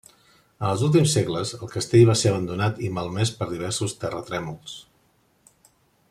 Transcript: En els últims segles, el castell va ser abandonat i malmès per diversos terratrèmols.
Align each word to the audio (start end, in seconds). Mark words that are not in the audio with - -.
En 0.61 0.63
els 0.69 0.83
últims 0.87 1.11
segles, 1.17 1.51
el 1.65 1.69
castell 1.75 2.07
va 2.11 2.15
ser 2.21 2.31
abandonat 2.31 2.81
i 2.87 2.91
malmès 2.95 3.33
per 3.41 3.49
diversos 3.53 3.93
terratrèmols. 4.05 4.79